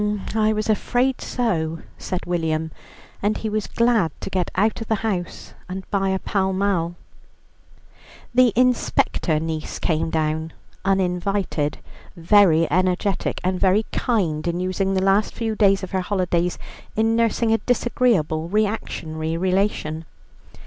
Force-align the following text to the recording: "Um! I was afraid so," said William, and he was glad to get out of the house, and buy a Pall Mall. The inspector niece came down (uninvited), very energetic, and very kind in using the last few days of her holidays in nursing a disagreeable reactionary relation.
"Um! 0.01 0.25
I 0.33 0.51
was 0.51 0.67
afraid 0.67 1.21
so," 1.21 1.83
said 1.99 2.25
William, 2.25 2.71
and 3.21 3.37
he 3.37 3.49
was 3.49 3.67
glad 3.67 4.11
to 4.21 4.31
get 4.31 4.49
out 4.55 4.81
of 4.81 4.87
the 4.87 4.95
house, 5.05 5.53
and 5.69 5.87
buy 5.91 6.09
a 6.09 6.17
Pall 6.17 6.53
Mall. 6.53 6.95
The 8.33 8.51
inspector 8.55 9.39
niece 9.39 9.77
came 9.77 10.09
down 10.09 10.53
(uninvited), 10.83 11.77
very 12.15 12.65
energetic, 12.71 13.39
and 13.43 13.59
very 13.59 13.85
kind 13.91 14.47
in 14.47 14.59
using 14.59 14.95
the 14.95 15.03
last 15.03 15.35
few 15.35 15.55
days 15.55 15.83
of 15.83 15.91
her 15.91 16.01
holidays 16.01 16.57
in 16.95 17.15
nursing 17.15 17.53
a 17.53 17.59
disagreeable 17.59 18.49
reactionary 18.49 19.37
relation. 19.37 20.05